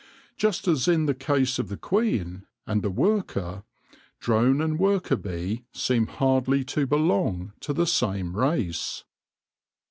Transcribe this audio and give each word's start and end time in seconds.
Just 0.35 0.67
as 0.67 0.87
in 0.87 1.05
the 1.05 1.13
case 1.13 1.59
of 1.59 1.69
the 1.69 1.77
queen 1.77 2.47
and 2.65 2.81
the 2.81 2.89
worker, 2.89 3.63
drone 4.19 4.59
and 4.59 4.79
worker 4.79 5.15
bee 5.15 5.63
seem 5.73 6.07
hardly 6.07 6.63
to 6.63 6.87
belong 6.87 7.53
to 7.59 7.71
the 7.71 7.85
same 7.85 8.35
race. 8.35 9.03